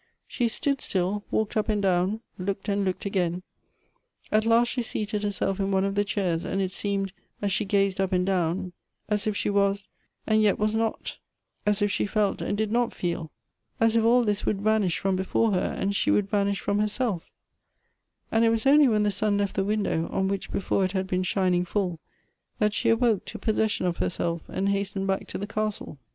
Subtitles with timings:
[0.27, 3.43] She stood still, walked up and down, looked and looked again;
[4.31, 7.65] at last she seated herself in one of the chairs, and it seemed, as she
[7.65, 8.73] gazed tip and down,
[9.09, 9.89] as if she was,
[10.25, 11.19] and yet was not—
[11.67, 13.29] as if she felt and did not feel—
[13.79, 16.87] as if all this would vanish from before her, and she would vanish from hei
[16.87, 17.29] self;
[18.31, 21.05] and it was only when the sun left the window, on which before it had
[21.05, 21.99] been shining full,
[22.57, 25.99] that she awoke to possession of herself, and hastened back to the castle.